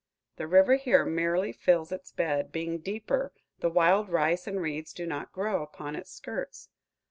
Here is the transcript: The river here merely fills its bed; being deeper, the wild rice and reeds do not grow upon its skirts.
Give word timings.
The 0.37 0.47
river 0.47 0.77
here 0.77 1.05
merely 1.05 1.51
fills 1.51 1.91
its 1.91 2.11
bed; 2.11 2.51
being 2.51 2.79
deeper, 2.79 3.33
the 3.59 3.69
wild 3.69 4.09
rice 4.09 4.47
and 4.47 4.59
reeds 4.59 4.93
do 4.93 5.05
not 5.05 5.31
grow 5.31 5.61
upon 5.61 5.95
its 5.95 6.11
skirts. 6.11 6.69